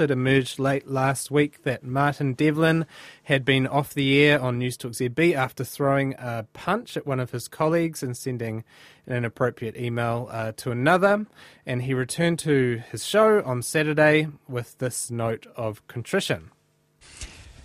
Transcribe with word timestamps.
It 0.00 0.12
emerged 0.12 0.60
late 0.60 0.86
last 0.86 1.28
week 1.28 1.64
that 1.64 1.82
Martin 1.82 2.34
Devlin 2.34 2.86
had 3.24 3.44
been 3.44 3.66
off 3.66 3.92
the 3.92 4.16
air 4.20 4.40
on 4.40 4.60
Newstalk 4.60 4.92
ZB 4.92 5.34
after 5.34 5.64
throwing 5.64 6.14
a 6.20 6.46
punch 6.52 6.96
at 6.96 7.04
one 7.04 7.18
of 7.18 7.32
his 7.32 7.48
colleagues 7.48 8.00
and 8.00 8.16
sending 8.16 8.62
an 9.08 9.16
inappropriate 9.16 9.76
email 9.76 10.28
uh, 10.30 10.52
to 10.58 10.70
another. 10.70 11.26
And 11.66 11.82
he 11.82 11.94
returned 11.94 12.38
to 12.38 12.80
his 12.92 13.04
show 13.04 13.42
on 13.42 13.60
Saturday 13.60 14.28
with 14.48 14.78
this 14.78 15.10
note 15.10 15.48
of 15.56 15.84
contrition. 15.88 16.52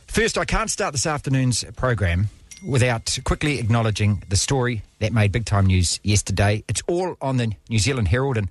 First, 0.08 0.36
I 0.36 0.46
can't 0.46 0.72
start 0.72 0.94
this 0.94 1.06
afternoon's 1.06 1.64
program 1.76 2.30
without 2.68 3.16
quickly 3.26 3.60
acknowledging 3.60 4.24
the 4.30 4.38
story 4.38 4.82
that 4.98 5.14
made 5.14 5.32
big 5.32 5.46
time 5.46 5.68
news 5.68 6.00
yesterday. 6.02 6.64
It's 6.68 6.82
all 6.88 7.16
on 7.22 7.38
the 7.38 7.52
New 7.70 7.78
Zealand 7.78 8.08
Herald 8.08 8.38
and 8.38 8.50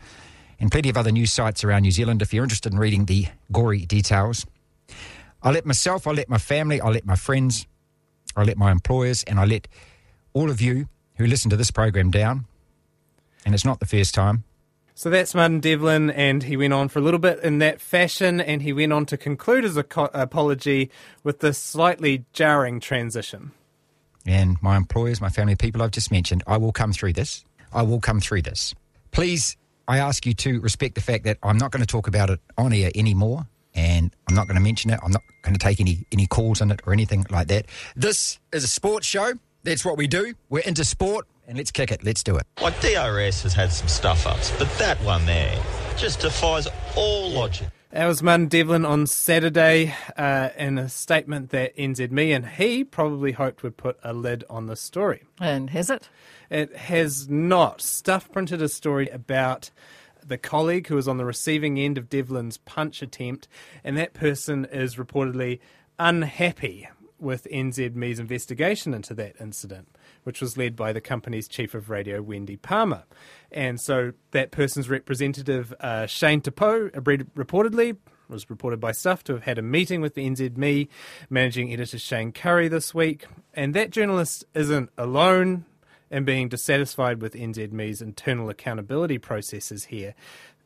and 0.62 0.70
plenty 0.70 0.88
of 0.88 0.96
other 0.96 1.10
news 1.10 1.32
sites 1.32 1.64
around 1.64 1.82
New 1.82 1.90
Zealand 1.90 2.22
if 2.22 2.32
you're 2.32 2.44
interested 2.44 2.72
in 2.72 2.78
reading 2.78 3.06
the 3.06 3.26
gory 3.50 3.84
details. 3.84 4.46
I 5.42 5.50
let 5.50 5.66
myself, 5.66 6.06
I 6.06 6.12
let 6.12 6.28
my 6.28 6.38
family, 6.38 6.80
I 6.80 6.88
let 6.88 7.04
my 7.04 7.16
friends, 7.16 7.66
I 8.36 8.44
let 8.44 8.56
my 8.56 8.70
employers, 8.70 9.24
and 9.24 9.40
I 9.40 9.44
let 9.44 9.66
all 10.32 10.50
of 10.50 10.60
you 10.60 10.86
who 11.16 11.26
listen 11.26 11.50
to 11.50 11.56
this 11.56 11.72
program 11.72 12.12
down. 12.12 12.46
And 13.44 13.54
it's 13.54 13.64
not 13.64 13.80
the 13.80 13.86
first 13.86 14.14
time. 14.14 14.44
So 14.94 15.10
that's 15.10 15.34
Martin 15.34 15.58
Devlin, 15.58 16.10
and 16.10 16.44
he 16.44 16.56
went 16.56 16.72
on 16.72 16.88
for 16.88 17.00
a 17.00 17.02
little 17.02 17.18
bit 17.18 17.40
in 17.40 17.58
that 17.58 17.80
fashion, 17.80 18.40
and 18.40 18.62
he 18.62 18.72
went 18.72 18.92
on 18.92 19.04
to 19.06 19.16
conclude 19.16 19.64
his 19.64 19.76
apology 19.76 20.92
with 21.24 21.40
this 21.40 21.58
slightly 21.58 22.24
jarring 22.32 22.78
transition. 22.78 23.50
And 24.24 24.62
my 24.62 24.76
employers, 24.76 25.20
my 25.20 25.28
family, 25.28 25.56
people 25.56 25.82
I've 25.82 25.90
just 25.90 26.12
mentioned, 26.12 26.44
I 26.46 26.56
will 26.56 26.70
come 26.70 26.92
through 26.92 27.14
this. 27.14 27.44
I 27.72 27.82
will 27.82 27.98
come 27.98 28.20
through 28.20 28.42
this. 28.42 28.76
Please 29.10 29.56
I 29.88 29.98
ask 29.98 30.26
you 30.26 30.34
to 30.34 30.60
respect 30.60 30.94
the 30.94 31.00
fact 31.00 31.24
that 31.24 31.38
I'm 31.42 31.58
not 31.58 31.70
going 31.70 31.80
to 31.80 31.86
talk 31.86 32.08
about 32.08 32.30
it 32.30 32.40
on 32.56 32.72
air 32.72 32.90
anymore, 32.94 33.46
and 33.74 34.14
I'm 34.28 34.34
not 34.34 34.46
going 34.46 34.56
to 34.56 34.62
mention 34.62 34.90
it. 34.90 35.00
I'm 35.02 35.12
not 35.12 35.22
going 35.42 35.54
to 35.54 35.58
take 35.58 35.80
any 35.80 36.06
any 36.12 36.26
calls 36.26 36.60
on 36.60 36.70
it 36.70 36.80
or 36.86 36.92
anything 36.92 37.26
like 37.30 37.48
that. 37.48 37.66
This 37.96 38.38
is 38.52 38.64
a 38.64 38.68
sports 38.68 39.06
show. 39.06 39.32
That's 39.64 39.84
what 39.84 39.96
we 39.96 40.06
do. 40.06 40.34
We're 40.48 40.60
into 40.60 40.84
sport, 40.84 41.26
and 41.46 41.56
let's 41.56 41.70
kick 41.70 41.90
it. 41.92 42.04
Let's 42.04 42.22
do 42.22 42.36
it. 42.36 42.46
Like 42.60 42.80
DRS 42.80 43.42
has 43.42 43.54
had 43.54 43.72
some 43.72 43.88
stuff 43.88 44.26
ups, 44.26 44.52
but 44.58 44.70
that 44.78 44.98
one 45.02 45.24
there 45.26 45.56
just 45.96 46.20
defies 46.20 46.68
all 46.96 47.30
logic. 47.30 47.68
That 47.92 48.06
was 48.06 48.22
Martin 48.22 48.48
Devlin 48.48 48.86
on 48.86 49.06
Saturday 49.06 49.94
uh, 50.16 50.48
in 50.56 50.78
a 50.78 50.88
statement 50.88 51.50
that 51.50 51.76
NZME 51.76 52.34
and 52.34 52.46
he 52.46 52.84
probably 52.84 53.32
hoped 53.32 53.62
would 53.62 53.76
put 53.76 53.98
a 54.02 54.14
lid 54.14 54.44
on 54.48 54.64
the 54.64 54.76
story. 54.76 55.24
And 55.38 55.68
has 55.68 55.90
it? 55.90 56.08
It 56.48 56.74
has 56.74 57.28
not. 57.28 57.82
Stuff 57.82 58.32
printed 58.32 58.62
a 58.62 58.70
story 58.70 59.08
about 59.08 59.68
the 60.24 60.38
colleague 60.38 60.86
who 60.86 60.94
was 60.94 61.06
on 61.06 61.18
the 61.18 61.26
receiving 61.26 61.78
end 61.78 61.98
of 61.98 62.08
Devlin's 62.08 62.56
punch 62.56 63.02
attempt, 63.02 63.46
and 63.84 63.94
that 63.98 64.14
person 64.14 64.64
is 64.64 64.96
reportedly 64.96 65.60
unhappy 65.98 66.88
with 67.18 67.46
NZME's 67.52 68.18
investigation 68.18 68.94
into 68.94 69.12
that 69.14 69.36
incident, 69.38 69.94
which 70.24 70.40
was 70.40 70.56
led 70.56 70.76
by 70.76 70.92
the 70.92 71.00
company's 71.00 71.48
chief 71.48 71.74
of 71.74 71.90
radio, 71.90 72.22
Wendy 72.22 72.56
Palmer. 72.56 73.04
And 73.50 73.80
so 73.80 74.12
that 74.30 74.50
person's 74.50 74.88
representative, 74.88 75.74
uh, 75.80 76.06
Shane 76.06 76.40
Tapo, 76.40 76.88
reportedly 76.90 77.96
was 78.28 78.48
reported 78.48 78.80
by 78.80 78.92
Stuff 78.92 79.22
to 79.24 79.34
have 79.34 79.42
had 79.42 79.58
a 79.58 79.62
meeting 79.62 80.00
with 80.00 80.14
the 80.14 80.26
NZME 80.26 80.88
managing 81.28 81.72
editor 81.72 81.98
Shayne 81.98 82.32
Currie 82.32 82.68
this 82.68 82.94
week. 82.94 83.26
And 83.52 83.74
that 83.74 83.90
journalist 83.90 84.44
isn't 84.54 84.90
alone 84.96 85.66
in 86.10 86.24
being 86.24 86.48
dissatisfied 86.48 87.20
with 87.20 87.34
NZME's 87.34 88.00
internal 88.00 88.48
accountability 88.48 89.18
processes 89.18 89.86
here 89.86 90.14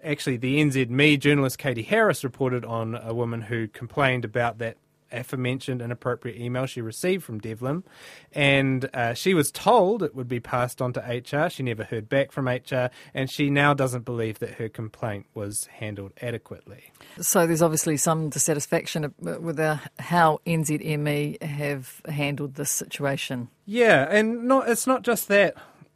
actually 0.07 0.37
the 0.37 0.61
NZME 0.63 1.19
journalist 1.19 1.59
Katie 1.59 1.83
Harris 1.83 2.25
reported 2.25 2.65
on 2.65 2.95
a 2.95 3.15
woman 3.15 3.43
who 3.43 3.69
complained 3.69 4.25
about 4.25 4.59
that 4.59 4.77
aforementioned 5.17 5.81
inappropriate 5.81 6.41
email 6.41 6.67
she 6.67 6.81
received 6.81 7.25
from 7.25 7.39
Devlin, 7.39 7.85
and 8.33 8.89
uh, 8.95 9.15
she 9.15 9.35
was 9.35 9.51
told 9.51 10.03
it 10.03 10.15
would 10.15 10.29
be 10.29 10.41
passed 10.41 10.83
on 10.83 10.93
to 10.95 11.01
HR. 11.01 11.49
She 11.49 11.63
never 11.63 11.85
heard 11.85 12.09
back 12.09 12.33
from 12.33 12.47
HR, 12.49 12.91
and 13.15 13.31
she 13.31 13.51
now 13.51 13.75
doesn't 13.75 14.05
believe 14.05 14.39
that 14.39 14.55
her 14.55 14.69
complaint 14.69 15.27
was 15.35 15.67
handled 15.67 16.13
adequately. 16.21 16.93
So 17.21 17.47
there's 17.47 17.63
obviously 17.63 17.97
some 17.97 18.29
dissatisfaction 18.29 19.15
with 19.19 19.59
uh, 19.59 19.79
how 19.99 20.41
NZME 20.47 21.43
have 21.43 22.03
handled 22.09 22.55
this 22.55 22.71
situation. 22.71 23.49
Yeah, 23.65 24.07
and 24.11 24.45
not 24.45 24.69
it's 24.69 24.87
not 24.87 25.03
just 25.03 25.29
that, 25.29 25.55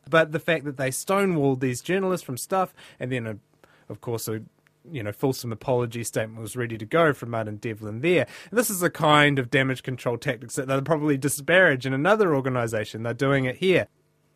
but 0.09 0.33
the 0.33 0.41
fact 0.41 0.65
that 0.65 0.77
they 0.77 0.91
stonewalled 0.91 1.61
these 1.61 1.81
journalists 1.81 2.25
from 2.25 2.37
stuff, 2.37 2.75
and 2.99 3.13
then. 3.13 3.27
A, 3.27 3.37
of 3.89 4.01
course, 4.01 4.29
a 4.29 4.41
you 4.93 5.03
know, 5.03 5.13
fulsome 5.13 5.53
apology 5.53 6.05
statement 6.05 6.41
was 6.41 6.57
ready 6.57 6.79
to 6.79 6.87
go 6.87 7.13
from 7.13 7.31
Martin 7.31 7.57
Devlin 7.57 8.01
there. 8.01 8.27
And 8.51 8.59
this 8.59 8.71
is 8.71 8.81
the 8.81 8.91
kind 8.91 9.39
of 9.39 9.51
damage 9.51 9.83
control 9.83 10.19
tactics 10.19 10.57
that 10.57 10.69
they'll 10.69 10.83
probably 10.83 11.17
disparage 11.17 11.87
in 11.87 11.93
another 11.93 12.35
organisation. 12.35 13.03
They're 13.03 13.15
doing 13.15 13.45
it 13.45 13.57
here. 13.57 13.89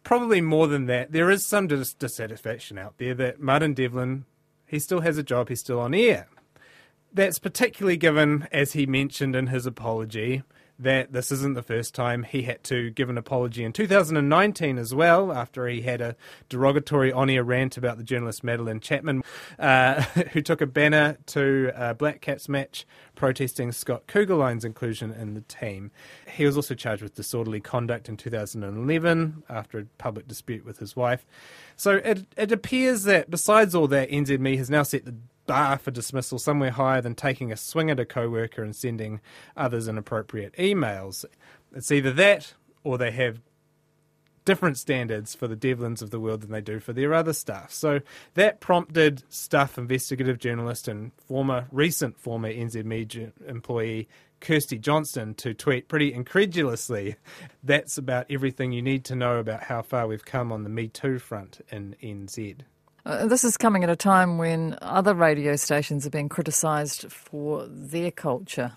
Probably 0.02 0.40
more 0.40 0.66
than 0.66 0.86
that, 0.86 1.12
there 1.12 1.30
is 1.30 1.46
some 1.46 1.66
dis- 1.66 1.94
dissatisfaction 1.94 2.78
out 2.78 2.98
there 2.98 3.14
that 3.14 3.40
Martin 3.40 3.72
Devlin, 3.72 4.26
he 4.66 4.78
still 4.78 5.00
has 5.00 5.16
a 5.16 5.22
job, 5.22 5.48
he's 5.48 5.60
still 5.60 5.80
on 5.80 5.94
air. 5.94 6.28
That's 7.12 7.38
particularly 7.38 7.96
given, 7.96 8.48
as 8.52 8.72
he 8.72 8.86
mentioned 8.86 9.34
in 9.34 9.46
his 9.46 9.66
apology, 9.66 10.42
that 10.78 11.12
this 11.12 11.30
isn't 11.30 11.54
the 11.54 11.62
first 11.62 11.94
time 11.94 12.24
he 12.24 12.42
had 12.42 12.62
to 12.64 12.90
give 12.90 13.08
an 13.08 13.16
apology 13.16 13.64
in 13.64 13.72
2019 13.72 14.78
as 14.78 14.94
well, 14.94 15.32
after 15.32 15.68
he 15.68 15.82
had 15.82 16.00
a 16.00 16.16
derogatory 16.48 17.12
on 17.12 17.30
air 17.30 17.44
rant 17.44 17.76
about 17.76 17.96
the 17.96 18.04
journalist 18.04 18.42
Madeline 18.42 18.80
Chapman, 18.80 19.22
uh, 19.58 20.02
who 20.32 20.40
took 20.40 20.60
a 20.60 20.66
banner 20.66 21.16
to 21.26 21.72
a 21.74 21.94
Black 21.94 22.20
Caps 22.20 22.48
match 22.48 22.86
protesting 23.14 23.72
Scott 23.72 24.06
Kuggeleijn's 24.06 24.64
inclusion 24.64 25.12
in 25.12 25.34
the 25.34 25.42
team. 25.42 25.90
He 26.26 26.44
was 26.44 26.56
also 26.56 26.74
charged 26.74 27.02
with 27.02 27.14
disorderly 27.14 27.60
conduct 27.60 28.08
in 28.08 28.16
2011 28.16 29.44
after 29.48 29.78
a 29.78 29.84
public 29.98 30.26
dispute 30.26 30.64
with 30.64 30.78
his 30.78 30.96
wife. 30.96 31.24
So 31.76 31.96
it, 31.96 32.26
it 32.36 32.52
appears 32.52 33.04
that 33.04 33.30
besides 33.30 33.74
all 33.74 33.88
that, 33.88 34.10
NZME 34.10 34.58
has 34.58 34.70
now 34.70 34.82
set 34.82 35.04
the 35.04 35.14
bar 35.46 35.78
for 35.78 35.90
dismissal 35.90 36.38
somewhere 36.38 36.70
higher 36.70 37.00
than 37.00 37.14
taking 37.14 37.52
a 37.52 37.56
swing 37.56 37.90
at 37.90 38.00
a 38.00 38.04
co-worker 38.04 38.62
and 38.62 38.74
sending 38.74 39.20
others 39.56 39.88
inappropriate 39.88 40.54
emails. 40.54 41.24
It's 41.74 41.92
either 41.92 42.12
that 42.12 42.54
or 42.82 42.98
they 42.98 43.10
have 43.12 43.40
different 44.44 44.76
standards 44.76 45.34
for 45.34 45.48
the 45.48 45.56
Devlins 45.56 46.02
of 46.02 46.10
the 46.10 46.20
world 46.20 46.42
than 46.42 46.50
they 46.50 46.60
do 46.60 46.78
for 46.78 46.92
their 46.92 47.14
other 47.14 47.32
Stuff. 47.32 47.72
So 47.72 48.00
that 48.34 48.60
prompted 48.60 49.22
staff 49.28 49.78
investigative 49.78 50.38
journalist 50.38 50.86
and 50.86 51.12
former 51.26 51.66
recent 51.72 52.18
former 52.18 52.52
NZME 52.52 53.32
employee 53.46 54.08
Kirsty 54.40 54.78
Johnston 54.78 55.34
to 55.36 55.54
tweet 55.54 55.88
pretty 55.88 56.12
incredulously. 56.12 57.16
That's 57.62 57.96
about 57.96 58.26
everything 58.30 58.72
you 58.72 58.82
need 58.82 59.04
to 59.06 59.16
know 59.16 59.38
about 59.38 59.64
how 59.64 59.82
far 59.82 60.06
we've 60.06 60.24
come 60.24 60.52
on 60.52 60.62
the 60.62 60.68
Me 60.68 60.88
Too 60.88 61.18
front 61.18 61.60
in 61.70 61.96
NZ. 62.02 62.60
Uh, 63.06 63.26
this 63.26 63.44
is 63.44 63.58
coming 63.58 63.84
at 63.84 63.90
a 63.90 63.96
time 63.96 64.38
when 64.38 64.78
other 64.80 65.14
radio 65.14 65.56
stations 65.56 66.06
are 66.06 66.10
being 66.10 66.28
criticised 66.28 67.12
for 67.12 67.66
their 67.68 68.10
culture. 68.10 68.72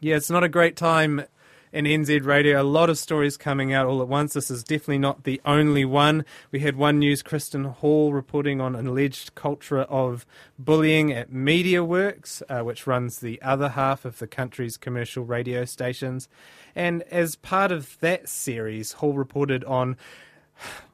Yeah, 0.00 0.16
it's 0.16 0.30
not 0.30 0.44
a 0.44 0.48
great 0.48 0.76
time 0.76 1.24
in 1.72 1.84
NZ 1.84 2.24
Radio. 2.24 2.62
A 2.62 2.64
lot 2.64 2.90
of 2.90 2.96
stories 2.96 3.36
coming 3.36 3.72
out 3.72 3.86
all 3.86 4.00
at 4.00 4.06
once. 4.06 4.34
This 4.34 4.52
is 4.52 4.62
definitely 4.62 4.98
not 4.98 5.24
the 5.24 5.40
only 5.44 5.84
one. 5.84 6.24
We 6.52 6.60
had 6.60 6.76
One 6.76 7.00
News 7.00 7.24
Kristin 7.24 7.70
Hall 7.70 8.12
reporting 8.12 8.60
on 8.60 8.76
an 8.76 8.86
alleged 8.86 9.34
culture 9.34 9.80
of 9.80 10.24
bullying 10.58 11.12
at 11.12 11.32
MediaWorks, 11.32 12.42
uh, 12.48 12.62
which 12.62 12.86
runs 12.86 13.18
the 13.18 13.42
other 13.42 13.70
half 13.70 14.04
of 14.04 14.20
the 14.20 14.28
country's 14.28 14.76
commercial 14.76 15.24
radio 15.24 15.64
stations. 15.64 16.28
And 16.76 17.02
as 17.04 17.34
part 17.34 17.72
of 17.72 17.98
that 17.98 18.28
series, 18.28 18.92
Hall 18.92 19.14
reported 19.14 19.64
on 19.64 19.96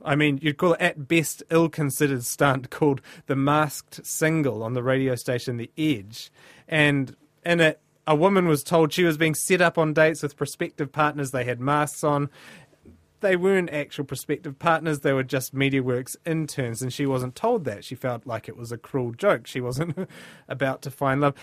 I 0.05 0.17
mean, 0.17 0.39
you'd 0.43 0.59
call 0.59 0.75
it 0.75 0.81
at 0.81 1.09
best 1.09 1.43
ill 1.51 1.69
considered 1.69 2.25
stunt 2.25 2.71
called 2.71 3.01
the 3.27 3.37
masked 3.37 4.05
single 4.05 4.63
on 4.63 4.75
the 4.75 4.83
radio 4.83 5.15
station 5.15 5.57
The 5.57 5.71
Edge. 5.79 6.31
And 6.69 7.17
in 7.45 7.61
it, 7.61 7.81
a 8.07 8.17
woman 8.17 8.49
was 8.49 8.65
told 8.65 8.93
she 8.93 9.05
was 9.05 9.17
being 9.17 9.35
set 9.35 9.61
up 9.61 9.79
on 9.79 9.93
dates 9.93 10.23
with 10.23 10.37
prospective 10.37 10.91
partners. 10.91 11.31
They 11.31 11.45
had 11.45 11.61
masks 11.61 12.03
on, 12.03 12.31
they 13.23 13.37
weren't 13.37 13.71
actual 13.71 14.05
prospective 14.05 14.59
partners, 14.59 15.01
they 15.01 15.15
were 15.15 15.23
just 15.23 15.55
MediaWorks 15.55 16.17
interns, 16.27 16.83
and 16.83 16.93
she 16.93 17.07
wasn't 17.07 17.35
told 17.35 17.65
that. 17.65 17.85
She 17.85 17.95
felt 17.95 18.27
like 18.27 18.49
it 18.49 18.57
was 18.57 18.71
a 18.71 18.77
cruel 18.77 19.13
joke. 19.13 19.47
She 19.47 19.61
wasn't 19.61 20.09
about 20.49 20.83
to 20.83 20.91
find 20.91 21.23
love. 21.23 21.35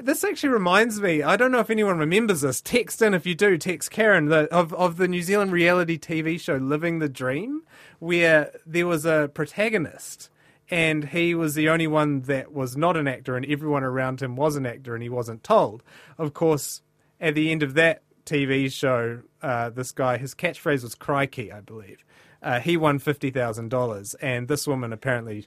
This 0.00 0.22
actually 0.22 0.50
reminds 0.50 1.00
me, 1.00 1.22
I 1.22 1.36
don't 1.36 1.50
know 1.50 1.58
if 1.58 1.70
anyone 1.70 1.98
remembers 1.98 2.42
this. 2.42 2.60
Text 2.60 3.02
in 3.02 3.14
if 3.14 3.26
you 3.26 3.34
do, 3.34 3.58
text 3.58 3.90
Karyn, 3.90 4.28
the, 4.28 4.52
of, 4.54 4.72
of 4.74 4.96
the 4.96 5.08
New 5.08 5.22
Zealand 5.22 5.50
reality 5.50 5.98
TV 5.98 6.38
show 6.38 6.56
Living 6.56 7.00
the 7.00 7.08
Dream, 7.08 7.62
where 7.98 8.52
there 8.64 8.86
was 8.86 9.04
a 9.04 9.30
protagonist 9.34 10.30
and 10.70 11.06
he 11.10 11.34
was 11.34 11.54
the 11.54 11.68
only 11.68 11.86
one 11.86 12.22
that 12.22 12.52
was 12.52 12.76
not 12.76 12.96
an 12.96 13.06
actor, 13.06 13.36
and 13.36 13.44
everyone 13.46 13.84
around 13.84 14.22
him 14.22 14.34
was 14.34 14.56
an 14.56 14.64
actor, 14.64 14.94
and 14.94 15.02
he 15.02 15.10
wasn't 15.10 15.44
told. 15.44 15.82
Of 16.16 16.32
course, 16.32 16.80
at 17.20 17.34
the 17.34 17.52
end 17.52 17.62
of 17.62 17.74
that 17.74 18.02
TV 18.24 18.72
show, 18.72 19.22
uh, 19.42 19.70
this 19.70 19.92
guy, 19.92 20.16
his 20.16 20.34
catchphrase 20.34 20.82
was 20.82 20.94
crikey, 20.94 21.52
I 21.52 21.60
believe. 21.60 22.04
Uh, 22.42 22.60
he 22.60 22.76
won 22.76 22.98
$50,000, 22.98 24.14
and 24.20 24.48
this 24.48 24.66
woman 24.66 24.92
apparently 24.92 25.46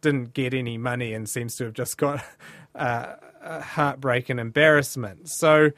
didn't 0.00 0.34
get 0.34 0.54
any 0.54 0.78
money 0.78 1.12
and 1.12 1.28
seems 1.28 1.56
to 1.56 1.64
have 1.64 1.72
just 1.72 1.98
got 1.98 2.24
uh, 2.74 3.14
heartbreak 3.42 4.28
and 4.28 4.38
embarrassment. 4.38 5.28
So 5.28 5.70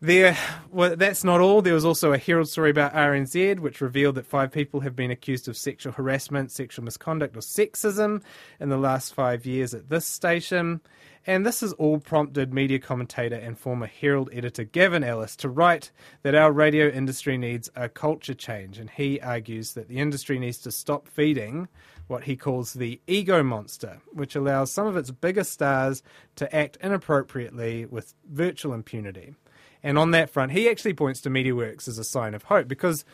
there, 0.00 0.36
well, 0.70 0.96
that's 0.96 1.24
not 1.24 1.40
all. 1.40 1.60
There 1.60 1.74
was 1.74 1.84
also 1.84 2.12
a 2.12 2.18
Herald 2.18 2.48
story 2.48 2.70
about 2.70 2.94
RNZ, 2.94 3.60
which 3.60 3.80
revealed 3.80 4.14
that 4.14 4.26
five 4.26 4.50
people 4.50 4.80
have 4.80 4.96
been 4.96 5.10
accused 5.10 5.46
of 5.46 5.56
sexual 5.56 5.92
harassment, 5.92 6.50
sexual 6.50 6.84
misconduct, 6.84 7.36
or 7.36 7.40
sexism 7.40 8.22
in 8.58 8.70
the 8.70 8.78
last 8.78 9.12
five 9.12 9.44
years 9.44 9.74
at 9.74 9.90
this 9.90 10.06
station. 10.06 10.80
And 11.26 11.44
this 11.44 11.60
has 11.60 11.74
all 11.74 11.98
prompted 11.98 12.54
media 12.54 12.78
commentator 12.78 13.36
and 13.36 13.58
former 13.58 13.86
Herald 13.86 14.30
editor 14.32 14.64
Gavin 14.64 15.04
Ellis 15.04 15.36
to 15.36 15.50
write 15.50 15.90
that 16.22 16.34
our 16.34 16.50
radio 16.50 16.88
industry 16.88 17.36
needs 17.36 17.70
a 17.76 17.90
culture 17.90 18.32
change. 18.32 18.78
And 18.78 18.88
he 18.88 19.20
argues 19.20 19.74
that 19.74 19.88
the 19.88 19.98
industry 19.98 20.38
needs 20.38 20.58
to 20.58 20.72
stop 20.72 21.08
feeding 21.08 21.68
what 22.06 22.24
he 22.24 22.36
calls 22.36 22.72
the 22.72 23.00
ego 23.06 23.42
monster, 23.42 24.00
which 24.12 24.34
allows 24.34 24.72
some 24.72 24.86
of 24.86 24.96
its 24.96 25.10
biggest 25.10 25.52
stars 25.52 26.02
to 26.36 26.56
act 26.56 26.78
inappropriately 26.82 27.84
with 27.84 28.14
virtual 28.28 28.72
impunity. 28.72 29.34
And 29.82 29.98
on 29.98 30.10
that 30.10 30.30
front, 30.30 30.52
he 30.52 30.68
actually 30.68 30.94
points 30.94 31.20
to 31.22 31.30
MediaWorks 31.30 31.88
as 31.88 31.98
a 31.98 32.04
sign 32.04 32.34
of 32.34 32.44
hope 32.44 32.68
because 32.68 33.04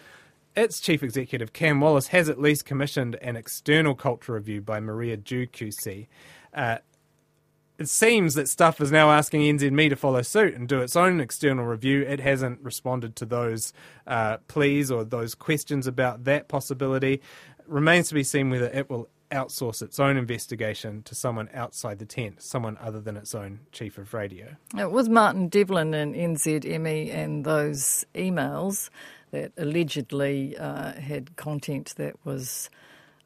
its 0.57 0.81
chief 0.81 1.03
executive, 1.03 1.53
Cam 1.53 1.81
Wallace, 1.81 2.09
has 2.09 2.29
at 2.29 2.41
least 2.41 2.65
commissioned 2.65 3.17
an 3.17 3.37
external 3.37 3.95
culture 3.95 4.33
review 4.33 4.61
by 4.61 4.81
Maria 4.81 5.17
Dew 5.17 5.47
QC. 5.47 6.07
Uh, 6.55 6.79
it 7.79 7.91
seems 7.91 8.35
that 8.35 8.49
Stuff 8.49 8.81
is 8.81 8.91
now 8.91 9.11
asking 9.11 9.43
NZME 9.43 9.91
to 9.91 9.97
follow 9.97 10.23
suit 10.23 10.55
and 10.55 10.67
do 10.67 10.81
its 10.81 10.97
own 10.97 11.21
external 11.21 11.67
review. 11.67 12.03
It 12.03 12.21
hasn't 12.21 12.61
responded 12.63 13.17
to 13.17 13.27
those 13.27 13.75
uh, 14.07 14.39
pleas 14.49 14.91
or 14.91 15.05
those 15.05 15.35
questions 15.35 15.87
about 15.87 16.25
that 16.25 16.49
possibility. 16.49 17.21
Remains 17.67 18.09
to 18.09 18.15
be 18.15 18.25
seen 18.25 18.49
whether 18.49 18.69
it 18.69 18.89
will 18.89 19.11
outsource 19.31 19.83
its 19.83 19.99
own 19.99 20.17
investigation 20.17 21.03
to 21.05 21.15
someone 21.15 21.49
outside 21.53 21.99
the 21.99 22.07
tent, 22.07 22.43
someone 22.43 22.77
other 22.81 23.01
than 23.01 23.17
its 23.17 23.35
own 23.35 23.61
chief 23.73 23.99
of 23.99 24.15
radio. 24.15 24.57
It 24.79 24.91
was 24.91 25.09
Martin 25.09 25.49
Devlin 25.49 25.95
and 25.95 26.15
NZME 26.15 27.13
and 27.15 27.45
those 27.45 28.05
emails 28.15 28.91
that 29.31 29.53
allegedly 29.57 30.57
uh, 30.57 30.93
had 30.93 31.37
content 31.37 31.95
that 31.97 32.15
was. 32.25 32.71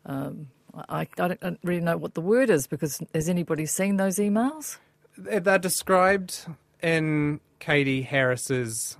Um, 0.06 0.48
I, 0.88 1.08
I, 1.18 1.28
don't 1.28 1.58
really 1.64 1.80
know 1.80 1.96
what 1.96 2.14
the 2.14 2.20
word 2.20 2.48
is 2.48 2.68
because 2.68 3.00
has 3.12 3.28
anybody 3.28 3.66
seen 3.66 3.96
those 3.96 4.16
emails? 4.18 4.78
They're 5.18 5.58
described 5.58 6.46
in 6.80 7.40
Katie 7.58 8.02
Harris's 8.02 8.96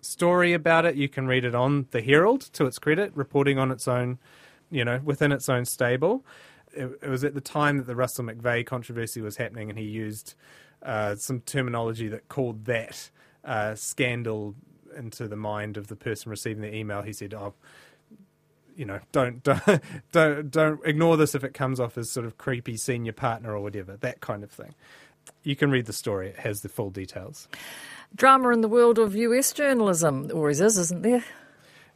story 0.00 0.52
about 0.52 0.84
it. 0.84 0.96
You 0.96 1.08
can 1.08 1.26
read 1.26 1.44
it 1.44 1.54
on 1.54 1.86
the 1.90 2.00
Herald 2.00 2.40
to 2.54 2.66
its 2.66 2.78
credit, 2.78 3.12
reporting 3.14 3.58
on 3.58 3.70
its 3.70 3.86
own 3.86 4.18
you 4.72 4.84
know, 4.84 5.00
within 5.04 5.30
its 5.30 5.48
own 5.48 5.64
stable. 5.64 6.24
It, 6.72 6.98
it 7.02 7.08
was 7.08 7.22
at 7.22 7.34
the 7.34 7.40
time 7.40 7.76
that 7.76 7.86
the 7.86 7.94
Russell 7.94 8.24
McVeigh 8.24 8.66
controversy 8.66 9.20
was 9.20 9.36
happening, 9.36 9.68
and 9.68 9.78
he 9.78 9.84
used 9.84 10.34
uh, 10.82 11.14
some 11.14 11.40
terminology 11.42 12.08
that 12.08 12.28
called 12.28 12.64
that 12.64 13.10
uh, 13.44 13.74
scandal 13.74 14.54
into 14.96 15.28
the 15.28 15.36
mind 15.36 15.76
of 15.76 15.86
the 15.86 15.96
person 15.96 16.30
receiving 16.30 16.62
the 16.62 16.74
email. 16.74 17.02
He 17.02 17.12
said, 17.12 17.34
"Oh." 17.34 17.54
You 18.74 18.86
know, 18.86 19.00
don't, 19.12 19.42
don't 19.44 19.82
don't 20.12 20.50
don't 20.50 20.80
ignore 20.86 21.18
this 21.18 21.34
if 21.34 21.44
it 21.44 21.52
comes 21.52 21.78
off 21.78 21.98
as 21.98 22.08
sort 22.08 22.24
of 22.24 22.38
creepy 22.38 22.78
senior 22.78 23.12
partner 23.12 23.54
or 23.54 23.60
whatever, 23.60 23.98
that 23.98 24.22
kind 24.22 24.42
of 24.42 24.50
thing. 24.50 24.74
You 25.42 25.54
can 25.56 25.70
read 25.70 25.84
the 25.84 25.92
story; 25.92 26.28
it 26.28 26.38
has 26.38 26.62
the 26.62 26.70
full 26.70 26.88
details. 26.88 27.48
Drama 28.14 28.48
in 28.48 28.62
the 28.62 28.68
world 28.68 28.98
of 28.98 29.14
US 29.14 29.52
journalism 29.52 30.30
always 30.32 30.62
is, 30.62 30.78
isn't 30.78 31.02
there? 31.02 31.22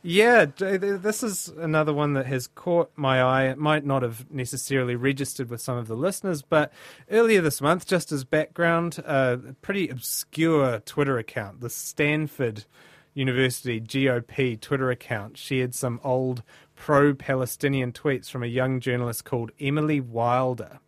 Yeah, 0.02 0.44
this 0.44 1.24
is 1.24 1.48
another 1.48 1.92
one 1.92 2.12
that 2.12 2.26
has 2.26 2.46
caught 2.46 2.92
my 2.94 3.20
eye. 3.20 3.44
It 3.44 3.58
might 3.58 3.84
not 3.84 4.02
have 4.02 4.30
necessarily 4.30 4.94
registered 4.94 5.50
with 5.50 5.60
some 5.60 5.76
of 5.76 5.88
the 5.88 5.96
listeners, 5.96 6.42
but 6.42 6.72
earlier 7.10 7.40
this 7.40 7.60
month, 7.60 7.86
just 7.86 8.12
as 8.12 8.22
background, 8.22 8.98
a 8.98 9.56
pretty 9.62 9.88
obscure 9.88 10.78
Twitter 10.80 11.18
account, 11.18 11.60
the 11.60 11.70
Stanford 11.70 12.66
University 13.14 13.80
GOP 13.80 14.60
Twitter 14.60 14.92
account, 14.92 15.38
shared 15.38 15.74
some 15.74 16.00
old 16.04 16.44
pro 16.76 17.12
Palestinian 17.12 17.90
tweets 17.90 18.30
from 18.30 18.44
a 18.44 18.46
young 18.46 18.78
journalist 18.78 19.24
called 19.24 19.50
Emily 19.58 20.00
Wilder. 20.00 20.78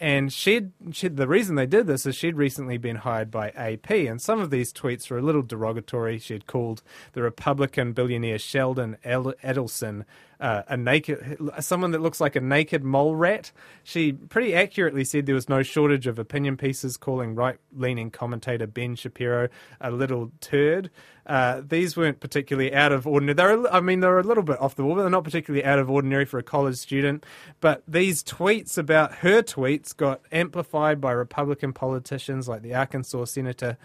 And 0.00 0.32
she'd, 0.32 0.70
she'd, 0.92 1.16
the 1.16 1.26
reason 1.26 1.56
they 1.56 1.66
did 1.66 1.86
this 1.86 2.06
is 2.06 2.14
she'd 2.14 2.36
recently 2.36 2.78
been 2.78 2.96
hired 2.96 3.30
by 3.30 3.50
AP, 3.50 3.90
and 3.90 4.22
some 4.22 4.40
of 4.40 4.50
these 4.50 4.72
tweets 4.72 5.10
were 5.10 5.18
a 5.18 5.22
little 5.22 5.42
derogatory. 5.42 6.18
She'd 6.18 6.46
called 6.46 6.82
the 7.14 7.22
Republican 7.22 7.92
billionaire 7.92 8.38
Sheldon 8.38 8.96
Adelson 9.04 10.04
uh, 10.40 10.62
a 10.68 10.76
naked, 10.76 11.38
someone 11.60 11.90
that 11.90 12.00
looks 12.00 12.20
like 12.20 12.36
a 12.36 12.40
naked 12.40 12.84
mole 12.84 13.16
rat. 13.16 13.50
She 13.82 14.12
pretty 14.12 14.54
accurately 14.54 15.04
said 15.04 15.26
there 15.26 15.34
was 15.34 15.48
no 15.48 15.62
shortage 15.62 16.06
of 16.06 16.18
opinion 16.18 16.56
pieces 16.56 16.96
calling 16.96 17.34
right-leaning 17.34 18.10
commentator 18.10 18.66
Ben 18.66 18.94
Shapiro 18.94 19.48
a 19.80 19.90
little 19.90 20.30
turd. 20.40 20.90
Uh, 21.28 21.60
these 21.66 21.94
weren't 21.96 22.20
particularly 22.20 22.74
out 22.74 22.90
of 22.90 23.06
ordinary. 23.06 23.34
They're, 23.34 23.72
I 23.72 23.80
mean, 23.80 24.00
they're 24.00 24.18
a 24.18 24.22
little 24.22 24.42
bit 24.42 24.58
off 24.60 24.74
the 24.76 24.84
wall, 24.84 24.94
but 24.94 25.02
they're 25.02 25.10
not 25.10 25.24
particularly 25.24 25.64
out 25.64 25.78
of 25.78 25.90
ordinary 25.90 26.24
for 26.24 26.38
a 26.38 26.42
college 26.42 26.76
student. 26.76 27.24
But 27.60 27.82
these 27.86 28.24
tweets 28.24 28.78
about 28.78 29.16
her 29.16 29.42
tweets 29.42 29.94
got 29.94 30.22
amplified 30.32 31.00
by 31.00 31.12
Republican 31.12 31.74
politicians 31.74 32.48
like 32.48 32.62
the 32.62 32.74
Arkansas 32.74 33.26
Senator 33.26 33.76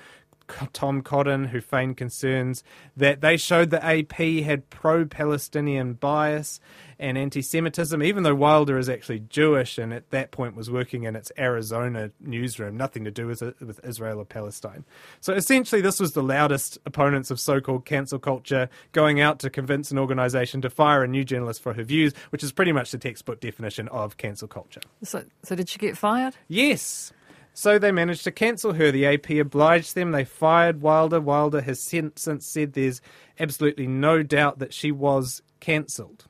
Tom 0.74 1.02
Cotton, 1.02 1.46
who 1.46 1.62
feigned 1.62 1.98
concerns 1.98 2.64
that 2.96 3.22
they 3.22 3.38
showed 3.38 3.70
the 3.70 3.84
AP 3.84 4.44
had 4.44 4.70
pro 4.70 5.06
Palestinian 5.06 5.94
bias 5.94 6.60
and 7.00 7.18
anti 7.18 7.42
Semitism, 7.42 8.02
even 8.02 8.24
though 8.24 8.36
Wilder 8.36 8.78
is 8.78 8.88
actually 8.88 9.20
Jewish 9.20 9.78
and 9.78 9.94
at 9.94 10.10
that 10.12 10.32
point 10.32 10.56
was 10.56 10.70
working 10.72 11.04
in 11.04 11.16
its 11.16 11.32
Arizona 11.38 12.12
newsroom, 12.20 12.78
nothing 12.78 13.04
to 13.04 13.12
do 13.12 13.28
with, 13.28 13.42
with 13.42 13.80
Israel 13.84 14.20
or 14.20 14.26
Palestine. 14.26 14.86
So 15.20 15.34
essentially, 15.34 15.82
this 15.82 16.00
was 16.00 16.14
the 16.14 16.24
loudest 16.24 16.78
opponents 16.86 17.32
of 17.32 17.40
so 17.40 17.60
called 17.60 17.86
cancel 17.86 18.20
culture 18.20 18.70
going 18.92 19.20
out 19.20 19.40
to 19.40 19.50
convince 19.50 19.92
an 19.92 20.00
organization 20.00 20.62
to 20.62 20.70
fire 20.70 21.04
a 21.04 21.08
new 21.08 21.24
journalist 21.24 21.62
for 21.62 21.74
her 21.74 21.84
views, 21.84 22.14
which 22.30 22.44
is 22.44 22.52
pretty 22.52 22.72
much 22.72 22.92
the 22.92 22.98
textbook 22.98 23.40
definition 23.40 23.88
of 23.90 24.18
cancel 24.18 24.48
culture. 24.48 24.82
So, 25.04 25.26
so 25.44 25.56
did 25.56 25.70
she 25.70 25.80
get 25.80 25.98
fired? 25.98 26.36
Yes. 26.48 27.12
So 27.54 27.78
they 27.78 27.92
managed 27.92 28.24
to 28.24 28.32
cancel 28.32 28.74
her. 28.74 28.92
The 28.92 29.06
AP 29.06 29.30
obliged 29.32 29.96
them. 29.96 30.12
They 30.12 30.26
fired 30.26 30.82
Wilder. 30.82 31.22
Wilder 31.22 31.62
has 31.62 31.80
since 31.80 32.28
said 32.40 32.74
there's 32.74 33.02
absolutely 33.40 33.88
no 33.88 34.24
doubt 34.24 34.60
that 34.60 34.74
she 34.74 34.92
was 34.92 35.42
cancelled. 35.60 36.26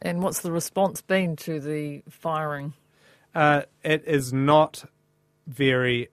And 0.00 0.20
what's 0.20 0.40
the 0.40 0.50
response 0.50 1.00
been 1.00 1.36
to 1.36 1.60
the 1.60 2.02
firing? 2.10 2.74
Uh, 3.34 3.62
it 3.84 4.02
is 4.04 4.32
not 4.32 4.84
very 5.46 6.08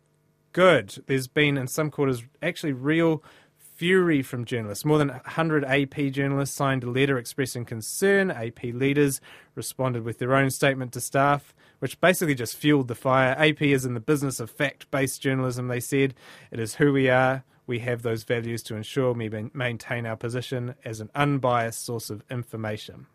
good. 0.53 1.03
There's 1.07 1.27
been, 1.27 1.57
in 1.57 1.67
some 1.67 1.89
quarters, 1.89 2.23
actually 2.41 2.73
real 2.73 3.23
fury 3.57 4.21
from 4.21 4.45
journalists. 4.45 4.85
More 4.85 4.99
than 4.99 5.09
100 5.09 5.65
AP 5.65 6.11
journalists 6.11 6.55
signed 6.55 6.83
a 6.83 6.89
letter 6.89 7.17
expressing 7.17 7.65
concern. 7.65 8.29
AP 8.29 8.63
leaders 8.63 9.21
responded 9.55 10.03
with 10.03 10.19
their 10.19 10.35
own 10.35 10.51
statement 10.51 10.93
to 10.93 11.01
staff 11.01 11.53
which 11.79 11.99
basically 11.99 12.35
just 12.35 12.55
fueled 12.55 12.87
the 12.87 12.95
fire. 12.95 13.35
AP 13.37 13.61
is 13.61 13.85
in 13.85 13.93
the 13.93 13.99
business 13.99 14.39
of 14.39 14.51
fact 14.51 14.89
based 14.91 15.21
journalism, 15.21 15.67
they 15.67 15.79
said. 15.79 16.13
It 16.51 16.59
is 16.59 16.75
who 16.75 16.93
we 16.93 17.09
are. 17.09 17.43
We 17.67 17.79
have 17.79 18.01
those 18.01 18.23
values 18.23 18.63
to 18.63 18.75
ensure 18.75 19.13
we 19.13 19.29
maintain 19.53 20.05
our 20.05 20.15
position 20.15 20.75
as 20.83 20.99
an 20.99 21.09
unbiased 21.13 21.85
source 21.85 22.09
of 22.09 22.23
information. 22.29 23.05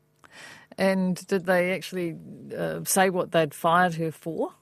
And 0.79 1.25
did 1.27 1.47
they 1.47 1.73
actually 1.73 2.17
uh, 2.57 2.81
say 2.85 3.11
what 3.11 3.33
they'd 3.33 3.55
fired 3.55 3.95
her 3.95 4.11
for? 4.11 4.55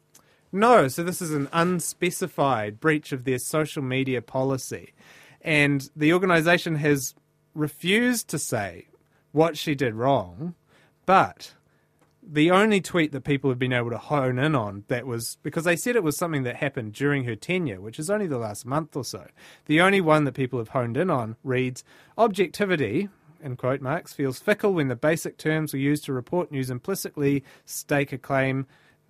No, 0.51 0.89
so 0.89 1.03
this 1.03 1.23
is 1.23 1.33
an 1.33 1.49
unspecified 1.53 2.79
breach 2.79 3.13
of 3.13 3.25
their 3.25 3.39
social 3.39 3.83
media 3.83 4.21
policy. 4.21 4.93
And 5.41 5.89
the 5.97 6.13
organisation 6.13 6.77
has 6.77 7.15
refused 7.55 8.29
to 8.29 8.39
say 8.39 8.89
what 9.33 9.57
she 9.57 9.75
did 9.75 9.95
wrong, 9.95 10.55
but 11.07 11.55
the 12.23 12.51
only 12.51 12.81
tweet 12.81 13.13
that 13.13 13.25
people 13.25 13.51
have 13.51 13.59
been 13.59 13.73
able 13.73 13.91
to 13.91 13.99
hone 13.99 14.39
in 14.39 14.55
on 14.55 14.85
that 14.89 15.07
was 15.07 15.39
because 15.43 15.65
they 15.65 15.77
said 15.77 15.97
it 15.97 16.05
was 16.05 16.17
something 16.17 16.45
that 16.45 16.57
happened 16.57 16.93
during 16.93 17.25
her 17.25 17.35
tenure, 17.35 17.81
which 17.81 17.99
is 17.99 18.09
only 18.09 18.27
the 18.27 18.39
last 18.39 18.65
month 18.65 18.97
or 18.97 19.05
so. 19.05 19.27
The 19.67 19.81
only 19.81 20.01
one 20.01 20.25
that 20.25 20.35
people 20.35 20.59
have 20.59 20.69
honed 20.69 20.97
in 20.97 21.11
on 21.11 21.37
reads 21.43 21.85
objectivity. 22.17 23.09
In 23.43 23.57
quote 23.57 23.81
marks, 23.81 24.13
feels 24.13 24.39
fickle 24.39 24.73
when 24.75 24.87
the 24.87 24.95
basic 24.95 25.37
terms 25.37 25.75
we 25.75 25.81
use 25.81 26.01
to 26.03 26.13
report 26.13 26.53
news 26.53 26.71
implicitly 26.71 27.43
stake 27.65 28.13
a 28.13 28.19
claim 28.19 28.67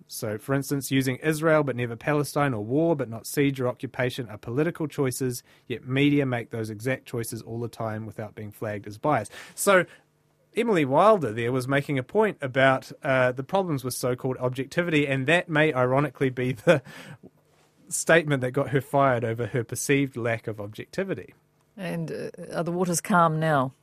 so, 0.07 0.37
for 0.37 0.53
instance, 0.53 0.91
using 0.91 1.17
Israel 1.17 1.63
but 1.63 1.75
never 1.75 1.95
Palestine 1.95 2.53
or 2.53 2.63
war 2.63 2.95
but 2.95 3.09
not 3.09 3.25
siege 3.25 3.59
or 3.59 3.67
occupation 3.67 4.29
are 4.29 4.37
political 4.37 4.87
choices, 4.87 5.43
yet 5.67 5.87
media 5.87 6.25
make 6.25 6.51
those 6.51 6.69
exact 6.69 7.05
choices 7.05 7.41
all 7.41 7.59
the 7.59 7.67
time 7.67 8.05
without 8.05 8.35
being 8.35 8.51
flagged 8.51 8.87
as 8.87 8.97
bias. 8.97 9.29
So, 9.55 9.85
Emily 10.55 10.85
Wilder 10.85 11.31
there 11.31 11.51
was 11.51 11.67
making 11.67 11.97
a 11.97 12.03
point 12.03 12.37
about 12.41 12.91
uh, 13.03 13.31
the 13.31 13.43
problems 13.43 13.83
with 13.83 13.93
so 13.93 14.15
called 14.15 14.37
objectivity, 14.37 15.07
and 15.07 15.27
that 15.27 15.49
may 15.49 15.73
ironically 15.73 16.29
be 16.29 16.53
the 16.53 16.81
statement 17.89 18.41
that 18.41 18.51
got 18.51 18.69
her 18.69 18.81
fired 18.81 19.23
over 19.23 19.47
her 19.47 19.63
perceived 19.63 20.17
lack 20.17 20.47
of 20.47 20.59
objectivity. 20.59 21.33
And 21.75 22.11
uh, 22.11 22.57
are 22.57 22.63
the 22.63 22.71
waters 22.71 23.01
calm 23.01 23.39
now? 23.39 23.73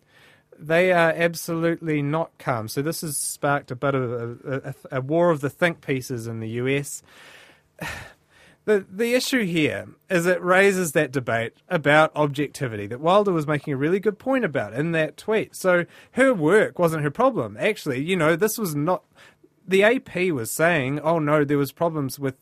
they 0.60 0.92
are 0.92 1.12
absolutely 1.16 2.02
not 2.02 2.36
calm. 2.38 2.68
So 2.68 2.82
this 2.82 3.00
has 3.00 3.16
sparked 3.16 3.70
a 3.70 3.76
bit 3.76 3.94
of 3.94 4.12
a, 4.12 4.74
a, 4.92 4.98
a 4.98 5.00
war 5.00 5.30
of 5.30 5.40
the 5.40 5.50
think 5.50 5.80
pieces 5.80 6.26
in 6.26 6.40
the 6.40 6.48
US. 6.48 7.02
The, 8.66 8.86
the 8.90 9.14
issue 9.14 9.44
here 9.44 9.88
is 10.10 10.26
it 10.26 10.42
raises 10.42 10.92
that 10.92 11.12
debate 11.12 11.54
about 11.68 12.14
objectivity 12.14 12.86
that 12.88 13.00
Wilder 13.00 13.32
was 13.32 13.46
making 13.46 13.72
a 13.72 13.76
really 13.76 14.00
good 14.00 14.18
point 14.18 14.44
about 14.44 14.74
in 14.74 14.92
that 14.92 15.16
tweet. 15.16 15.56
So 15.56 15.86
her 16.12 16.34
work 16.34 16.78
wasn't 16.78 17.02
her 17.02 17.10
problem. 17.10 17.56
Actually, 17.58 18.02
you 18.02 18.16
know, 18.16 18.36
this 18.36 18.58
was 18.58 18.74
not. 18.74 19.04
The 19.66 19.84
AP 19.84 20.32
was 20.32 20.50
saying, 20.50 21.00
oh 21.00 21.18
no, 21.18 21.44
there 21.44 21.58
was 21.58 21.72
problems 21.72 22.18
with 22.18 22.34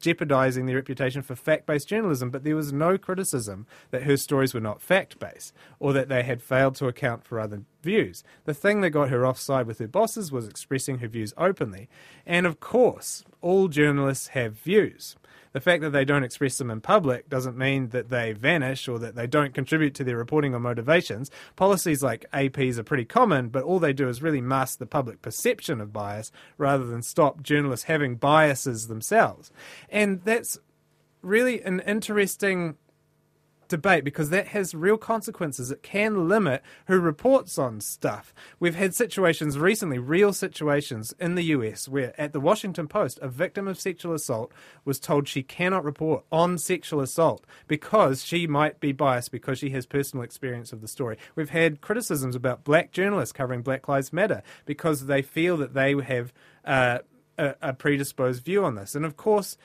jeopardizing 0.00 0.66
their 0.66 0.76
reputation 0.76 1.22
for 1.22 1.34
fact 1.34 1.66
based 1.66 1.88
journalism, 1.88 2.30
but 2.30 2.44
there 2.44 2.56
was 2.56 2.72
no 2.72 2.98
criticism 2.98 3.66
that 3.90 4.04
her 4.04 4.16
stories 4.16 4.54
were 4.54 4.60
not 4.60 4.82
fact 4.82 5.18
based 5.18 5.52
or 5.78 5.92
that 5.92 6.08
they 6.08 6.22
had 6.22 6.42
failed 6.42 6.74
to 6.76 6.86
account 6.86 7.24
for 7.24 7.40
other 7.40 7.62
views. 7.82 8.22
The 8.44 8.54
thing 8.54 8.80
that 8.82 8.90
got 8.90 9.10
her 9.10 9.26
offside 9.26 9.66
with 9.66 9.78
her 9.78 9.88
bosses 9.88 10.30
was 10.30 10.46
expressing 10.46 10.98
her 10.98 11.08
views 11.08 11.34
openly. 11.36 11.88
And 12.26 12.46
of 12.46 12.60
course, 12.60 13.24
all 13.40 13.68
journalists 13.68 14.28
have 14.28 14.54
views. 14.54 15.16
The 15.52 15.60
fact 15.60 15.82
that 15.82 15.90
they 15.90 16.04
don't 16.04 16.24
express 16.24 16.58
them 16.58 16.70
in 16.70 16.80
public 16.80 17.28
doesn't 17.28 17.56
mean 17.56 17.88
that 17.88 18.08
they 18.08 18.32
vanish 18.32 18.88
or 18.88 18.98
that 18.98 19.14
they 19.14 19.26
don't 19.26 19.54
contribute 19.54 19.94
to 19.96 20.04
their 20.04 20.16
reporting 20.16 20.54
or 20.54 20.60
motivations. 20.60 21.30
Policies 21.56 22.02
like 22.02 22.24
APs 22.32 22.78
are 22.78 22.84
pretty 22.84 23.04
common, 23.04 23.48
but 23.48 23.64
all 23.64 23.78
they 23.78 23.92
do 23.92 24.08
is 24.08 24.22
really 24.22 24.40
mask 24.40 24.78
the 24.78 24.86
public 24.86 25.22
perception 25.22 25.80
of 25.80 25.92
bias 25.92 26.32
rather 26.58 26.86
than 26.86 27.02
stop 27.02 27.42
journalists 27.42 27.84
having 27.84 28.16
biases 28.16 28.88
themselves. 28.88 29.50
And 29.88 30.22
that's 30.24 30.58
really 31.22 31.62
an 31.62 31.80
interesting 31.80 32.76
debate 33.72 34.04
because 34.04 34.28
that 34.28 34.48
has 34.48 34.74
real 34.74 34.98
consequences. 34.98 35.70
It 35.70 35.82
can 35.82 36.28
limit 36.28 36.62
who 36.88 37.00
reports 37.00 37.58
on 37.58 37.80
stuff. 37.80 38.34
We've 38.60 38.74
had 38.74 38.94
situations 38.94 39.58
recently, 39.58 39.98
real 39.98 40.34
situations 40.34 41.14
in 41.18 41.36
the 41.36 41.44
US, 41.44 41.88
where 41.88 42.12
at 42.20 42.34
the 42.34 42.38
Washington 42.38 42.86
Post, 42.86 43.18
a 43.22 43.28
victim 43.28 43.66
of 43.66 43.80
sexual 43.80 44.12
assault 44.12 44.52
was 44.84 45.00
told 45.00 45.26
she 45.26 45.42
cannot 45.42 45.84
report 45.84 46.24
on 46.30 46.58
sexual 46.58 47.00
assault 47.00 47.46
because 47.66 48.22
she 48.22 48.46
might 48.46 48.78
be 48.78 48.92
biased 48.92 49.32
because 49.32 49.58
she 49.58 49.70
has 49.70 49.86
personal 49.86 50.22
experience 50.22 50.70
of 50.74 50.82
the 50.82 50.88
story. 50.88 51.16
We've 51.34 51.48
had 51.48 51.80
criticisms 51.80 52.36
about 52.36 52.64
black 52.64 52.92
journalists 52.92 53.32
covering 53.32 53.62
Black 53.62 53.88
Lives 53.88 54.12
Matter 54.12 54.42
because 54.66 55.06
they 55.06 55.22
feel 55.22 55.56
that 55.56 55.72
they 55.72 55.94
have 55.94 56.34
uh, 56.66 56.98
a, 57.38 57.54
a 57.62 57.72
predisposed 57.72 58.44
view 58.44 58.64
on 58.64 58.74
this. 58.74 58.94
And 58.94 59.06
of 59.06 59.16
course, 59.16 59.56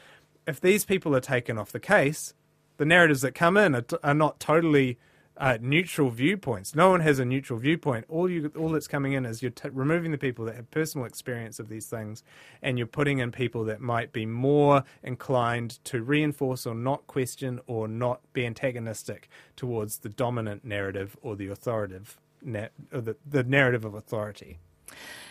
if 0.47 0.61
these 0.61 0.85
people 0.85 1.13
are 1.13 1.21
taken 1.21 1.57
off 1.57 1.73
the 1.73 1.79
case, 1.79 2.33
the 2.77 2.85
narratives 2.85 3.21
that 3.21 3.33
come 3.35 3.57
in 3.57 3.75
are, 3.75 3.81
t- 3.81 3.97
are 4.03 4.13
not 4.13 4.39
totally 4.39 4.97
uh, 5.37 5.57
neutral 5.61 6.09
viewpoints. 6.09 6.75
No 6.75 6.89
one 6.89 7.01
has 7.01 7.19
a 7.19 7.25
neutral 7.25 7.59
viewpoint. 7.59 8.05
All 8.09 8.29
you, 8.29 8.51
all 8.57 8.69
that's 8.69 8.87
coming 8.87 9.13
in 9.13 9.25
is 9.25 9.41
you're 9.41 9.51
t- 9.51 9.69
removing 9.69 10.11
the 10.11 10.17
people 10.17 10.45
that 10.45 10.55
have 10.55 10.69
personal 10.71 11.05
experience 11.05 11.59
of 11.59 11.69
these 11.69 11.85
things, 11.87 12.23
and 12.61 12.77
you're 12.77 12.87
putting 12.87 13.19
in 13.19 13.31
people 13.31 13.63
that 13.65 13.79
might 13.79 14.11
be 14.11 14.25
more 14.25 14.83
inclined 15.03 15.83
to 15.85 16.01
reinforce 16.01 16.65
or 16.65 16.73
not 16.73 17.05
question 17.07 17.59
or 17.67 17.87
not 17.87 18.21
be 18.33 18.45
antagonistic 18.45 19.29
towards 19.55 19.99
the 19.99 20.09
dominant 20.09 20.65
narrative 20.65 21.15
or 21.21 21.35
the 21.35 21.47
authoritative, 21.47 22.17
na- 22.41 22.69
or 22.91 23.01
the, 23.01 23.15
the 23.29 23.43
narrative 23.43 23.85
of 23.85 23.93
authority. 23.93 24.57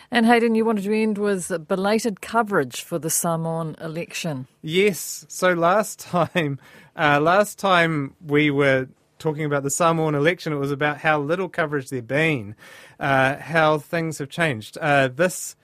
And 0.09 0.25
Hayden, 0.25 0.55
you 0.55 0.63
wanted 0.63 0.85
to 0.85 1.01
end 1.01 1.17
with 1.17 1.67
belated 1.67 2.21
coverage 2.21 2.81
for 2.81 2.97
the 2.97 3.09
Samoan 3.09 3.75
election. 3.81 4.47
Yes. 4.61 5.25
So 5.27 5.53
last 5.53 5.99
time, 6.33 6.59
uh, 6.95 7.19
last 7.19 7.59
time 7.59 8.15
we 8.25 8.49
were 8.49 8.87
talking 9.19 9.45
about 9.45 9.63
the 9.63 9.69
Samoan 9.69 10.15
election, 10.15 10.53
it 10.53 10.57
was 10.57 10.71
about 10.71 10.99
how 10.99 11.19
little 11.19 11.49
coverage 11.49 11.89
there'd 11.89 12.07
been, 12.07 12.55
uh, 12.99 13.35
how 13.37 13.79
things 13.79 14.19
have 14.19 14.29
changed. 14.29 14.77
Uh, 14.79 15.07
this, 15.07 15.55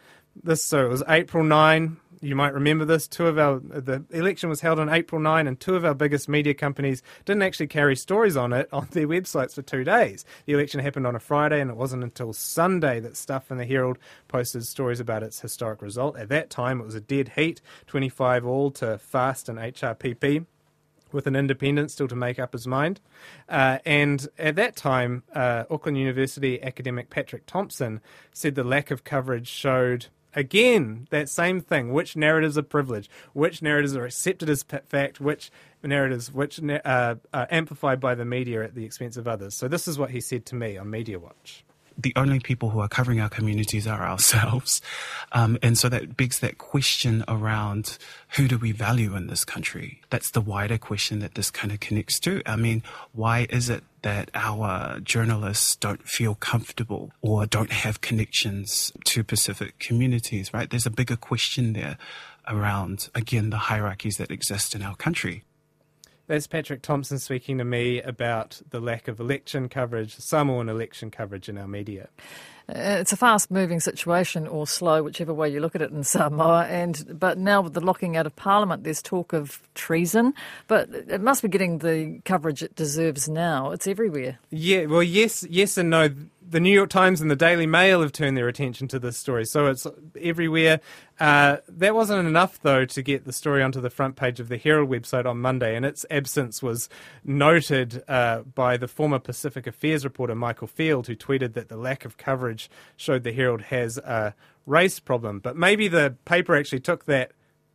this, 0.44 0.64
so 0.64 0.86
it 0.86 0.90
was 0.90 1.04
April 1.08 1.44
nine 1.44 1.98
you 2.24 2.36
might 2.36 2.54
remember 2.54 2.86
this. 2.86 3.08
Two 3.08 3.28
of 3.28 3.38
our 3.38 3.60
the 3.60 4.04
election 4.12 4.50
was 4.50 4.62
held 4.62 4.80
on 4.80 4.90
April 4.90 5.20
9, 5.20 5.46
and 5.46 5.60
two 5.60 5.76
of 5.76 5.84
our 5.84 5.94
biggest 5.94 6.30
media 6.30 6.54
companies 6.54 7.04
didn't 7.26 7.44
actually 7.44 7.68
carry 7.68 7.96
stories 7.96 8.38
on 8.38 8.54
it 8.54 8.70
on 8.72 8.88
their 8.92 9.08
websites 9.08 9.54
for 9.54 9.62
two 9.62 9.84
days. 9.84 10.24
The 10.46 10.54
election 10.54 10.80
happened 10.80 11.06
on 11.06 11.16
a 11.16 11.20
Friday, 11.20 11.60
and 11.60 11.70
it 11.70 11.76
wasn't 11.76 12.04
until 12.04 12.32
Sunday 12.32 13.02
that 13.02 13.18
Stuff 13.18 13.52
and 13.52 13.60
the 13.60 13.66
Herald 13.66 13.98
posted 14.30 14.66
stories 14.66 15.02
about 15.02 15.22
its 15.22 15.42
historic 15.42 15.82
result. 15.82 16.18
At 16.18 16.30
that 16.30 16.50
time, 16.50 16.80
it 16.80 16.86
was 16.86 16.96
a 16.96 17.02
dead 17.02 17.34
heat, 17.36 17.62
25 17.88 18.46
all 18.46 18.72
to 18.72 18.98
Fast 18.98 19.50
and 19.50 19.60
HRPP 19.60 20.46
with 21.12 21.28
an 21.28 21.36
independent 21.36 21.92
still 21.92 22.08
to 22.08 22.16
make 22.16 22.40
up 22.40 22.54
his 22.54 22.66
mind. 22.66 23.00
Uh, 23.48 23.78
and 23.86 24.28
at 24.40 24.56
that 24.56 24.76
time, 24.76 25.24
uh, 25.36 25.64
Auckland 25.70 25.98
University 25.98 26.62
academic 26.64 27.10
Patrick 27.10 27.46
Thomsen 27.46 28.00
said 28.32 28.56
the 28.56 28.64
lack 28.64 28.90
of 28.90 29.04
coverage 29.04 29.48
showed 29.48 30.08
again 30.36 31.08
that 31.10 31.30
same 31.30 31.62
thing. 31.62 31.94
Which 31.94 32.16
narratives 32.16 32.58
are 32.58 32.64
privileged? 32.64 33.10
Which 33.34 33.62
narratives 33.62 33.96
are 33.96 34.06
accepted 34.06 34.50
as 34.50 34.64
fact? 34.64 35.20
Which 35.20 35.52
narratives 35.84 36.32
which 36.32 36.62
uh, 36.64 37.16
are 37.34 37.48
amplified 37.52 38.00
by 38.00 38.16
the 38.16 38.26
media 38.26 38.64
at 38.64 38.76
the 38.76 38.86
expense 38.86 39.18
of 39.18 39.28
others? 39.28 39.54
So 39.54 39.68
this 39.68 39.88
is 39.88 39.98
what 39.98 40.12
he 40.12 40.22
said 40.22 40.46
to 40.48 40.56
me 40.56 40.78
on 40.78 40.88
Mediawatch 40.88 41.64
the 41.98 42.14
only 42.16 42.40
people 42.40 42.70
who 42.70 42.80
are 42.80 42.88
covering 42.88 43.20
our 43.20 43.30
communities 43.30 43.88
are 43.88 44.04
ourselves. 44.04 44.82
Um, 45.32 45.58
and 45.62 45.78
so 45.78 45.90
that 45.90 46.18
begs 46.18 46.40
that 46.40 46.58
question 46.58 47.24
around 47.28 47.98
who 48.36 48.48
do 48.48 48.58
we 48.58 48.72
value 48.72 49.16
in 49.16 49.28
this 49.28 49.46
country? 49.46 50.02
That's 50.10 50.32
the 50.32 50.42
wider 50.42 50.78
question 50.78 51.20
that 51.20 51.36
this 51.36 51.52
kind 51.52 51.72
of 51.72 51.80
connects 51.80 52.20
to. 52.22 52.42
I 52.46 52.56
mean, 52.56 52.84
why 53.12 53.48
is 53.50 53.70
it 53.70 53.84
that 54.02 54.30
our 54.34 55.00
journalists 55.00 55.76
don't 55.76 56.08
feel 56.08 56.36
comfortable 56.36 57.12
or 57.22 57.46
don't 57.46 57.72
have 57.72 58.02
connections 58.02 58.92
to 59.06 59.24
Pacific 59.24 59.80
communities, 59.80 60.54
right? 60.54 60.70
There's 60.70 60.86
a 60.86 60.92
bigger 60.92 61.16
question 61.16 61.74
there 61.74 61.98
around, 62.48 63.10
again, 63.16 63.50
the 63.50 63.58
hierarchies 63.58 64.18
that 64.18 64.32
exist 64.32 64.76
in 64.76 64.82
our 64.82 64.96
country. 64.96 65.44
That's 66.28 66.48
Patrick 66.48 66.82
Thomsen 66.82 67.20
speaking 67.20 67.58
to 67.58 67.66
me 67.66 68.02
about 68.02 68.62
the 68.70 68.80
lack 68.80 69.10
of 69.10 69.20
election 69.20 69.68
coverage, 69.68 70.16
Samoan 70.16 70.70
election 70.70 71.12
coverage 71.12 71.50
in 71.50 71.58
our 71.58 71.68
media. 71.68 72.08
Uh, 72.70 72.96
it's 73.02 73.12
a 73.12 73.18
fast-moving 73.18 73.82
situation, 73.82 74.48
or 74.48 74.66
slow, 74.66 75.04
whichever 75.04 75.34
way 75.34 75.50
you 75.50 75.60
look 75.60 75.76
at 75.76 75.82
it 75.82 75.92
in 75.92 76.02
Samoa. 76.06 76.66
And 76.68 77.20
but 77.20 77.38
now 77.38 77.60
with 77.60 77.74
the 77.74 77.82
locking 77.82 78.16
out 78.16 78.26
of 78.26 78.34
Parliament, 78.38 78.86
there's 78.86 79.02
talk 79.02 79.34
of 79.34 79.62
treason. 79.76 80.34
But 80.70 80.90
it 80.92 81.20
must 81.20 81.42
be 81.42 81.50
getting 81.50 81.80
the 81.80 82.22
coverage 82.24 82.64
it 82.64 82.74
deserves 82.74 83.28
now. 83.28 83.72
It's 83.72 83.86
everywhere. 83.86 84.40
Yeah, 84.50 84.86
well, 84.86 85.04
yes, 85.04 85.46
yes, 85.50 85.78
and 85.78 85.90
no 85.90 86.10
the 86.48 86.60
New 86.60 86.72
York 86.72 86.90
Times 86.90 87.22
and 87.22 87.32
the 87.32 87.36
Daily 87.36 87.66
Mail 87.66 88.02
have 88.02 88.12
turned 88.12 88.38
their 88.38 88.48
attention 88.48 88.88
to 88.90 89.00
this 89.00 89.18
story, 89.18 89.46
so 89.46 89.68
it's 89.68 89.88
everywhere. 90.20 90.80
Uh, 91.20 91.58
that 91.68 91.96
wasn't 91.96 92.28
enough, 92.28 92.60
though, 92.62 92.86
to 92.86 93.02
get 93.02 93.26
the 93.26 93.34
story 93.34 93.64
onto 93.64 93.82
the 93.82 93.90
front 93.90 94.16
page 94.16 94.40
of 94.40 94.50
the 94.50 94.58
Herald 94.58 94.90
website 94.90 95.26
on 95.26 95.40
Monday, 95.40 95.76
and 95.76 95.86
its 95.86 96.06
absence 96.12 96.62
was 96.62 96.90
noted 97.24 98.04
uh, 98.08 98.42
by 98.42 98.78
the 98.78 98.88
former 98.88 99.20
Pacific 99.20 99.68
Affairs 99.68 100.04
reporter 100.04 100.36
Michael 100.36 100.68
Field, 100.68 101.08
who 101.08 101.16
tweeted 101.16 101.54
that 101.54 101.70
the 101.70 101.78
lack 101.78 102.06
of 102.06 102.18
coverage 102.18 102.70
showed 102.98 103.24
the 103.24 103.34
Herald 103.34 103.64
has 103.64 103.98
a 103.98 104.34
race 104.66 105.00
problem. 105.00 105.40
But 105.40 105.56
maybe 105.56 105.88
the 105.88 106.16
paper 106.26 106.56
actually 106.56 106.82
took 106.82 107.06
that 107.06 107.32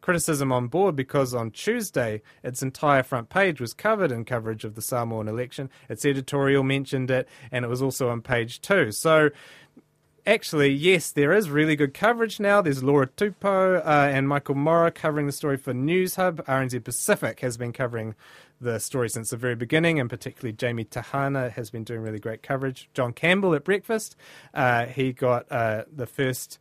criticism 0.08 0.50
on 0.50 0.68
board 0.68 0.96
because 0.96 1.34
on 1.34 1.50
Tuesday 1.50 2.22
its 2.42 2.62
entire 2.62 3.02
front 3.02 3.28
page 3.28 3.60
was 3.60 3.74
covered 3.74 4.10
in 4.10 4.24
coverage 4.24 4.64
of 4.64 4.74
the 4.74 4.80
Samoan 4.80 5.28
election. 5.28 5.68
Its 5.90 6.06
editorial 6.06 6.62
mentioned 6.62 7.10
it, 7.10 7.28
and 7.52 7.62
it 7.62 7.68
was 7.68 7.82
also 7.82 8.08
on 8.08 8.22
page 8.22 8.62
two. 8.62 8.90
So 8.90 9.28
actually, 10.24 10.70
yes, 10.72 11.10
there 11.10 11.30
is 11.34 11.50
really 11.50 11.76
good 11.76 11.92
coverage 11.92 12.40
now. 12.40 12.62
There's 12.62 12.82
Laura 12.82 13.06
Tupou 13.06 13.84
uh, 13.84 13.86
and 13.86 14.26
Michael 14.26 14.54
Morrah 14.54 14.94
covering 14.94 15.26
the 15.26 15.32
story 15.32 15.58
for 15.58 15.74
Newshub. 15.74 16.36
RNZ 16.46 16.82
Pacific 16.84 17.40
has 17.40 17.58
been 17.58 17.74
covering 17.74 18.14
the 18.62 18.78
story 18.78 19.10
since 19.10 19.28
the 19.28 19.36
very 19.36 19.56
beginning, 19.56 20.00
and 20.00 20.08
particularly 20.08 20.54
Jamie 20.54 20.86
Tahana 20.86 21.52
has 21.52 21.68
been 21.68 21.84
doing 21.84 22.00
really 22.00 22.18
great 22.18 22.42
coverage. 22.42 22.88
John 22.94 23.12
Campbell 23.12 23.54
at 23.54 23.62
breakfast, 23.62 24.16
uh, 24.54 24.86
he 24.86 25.12
got 25.12 25.52
uh, 25.52 25.84
the 25.94 26.06
first 26.06 26.58